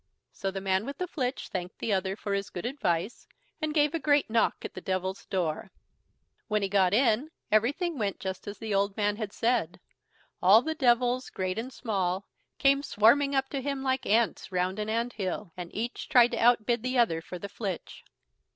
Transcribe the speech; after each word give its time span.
So 0.31 0.49
the 0.49 0.61
man 0.61 0.87
with 0.87 0.97
the 0.97 1.05
flitch 1.05 1.49
thanked 1.49 1.77
the 1.77 1.93
other 1.93 2.15
for 2.15 2.33
his 2.33 2.49
good 2.49 2.65
advice, 2.65 3.27
and 3.61 3.71
gave 3.71 3.93
a 3.93 3.99
great 3.99 4.31
knock 4.31 4.55
at 4.65 4.73
the 4.73 4.81
Devil's 4.81 5.27
door. 5.27 5.69
When 6.47 6.63
he 6.63 6.69
got 6.69 6.91
in, 6.91 7.29
everything 7.51 7.99
went 7.99 8.19
just 8.19 8.47
as 8.47 8.57
the 8.57 8.73
old 8.73 8.97
man 8.97 9.17
had 9.17 9.31
said. 9.31 9.79
All 10.41 10.63
the 10.63 10.73
devils, 10.73 11.29
great 11.29 11.59
and 11.59 11.71
small, 11.71 12.25
came 12.57 12.81
swarming 12.81 13.35
up 13.35 13.47
to 13.49 13.61
him 13.61 13.83
like 13.83 14.07
ants 14.07 14.51
round 14.51 14.79
an 14.79 14.89
anthill, 14.89 15.53
and 15.55 15.69
each 15.71 16.09
tried 16.09 16.31
to 16.31 16.37
outbid 16.43 16.81
the 16.81 16.97
other 16.97 17.21
for 17.21 17.37
the 17.37 17.47
flitch. 17.47 18.03